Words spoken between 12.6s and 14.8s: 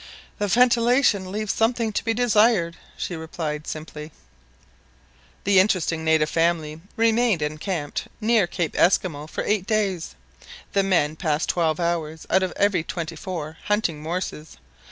twenty four hunting morses.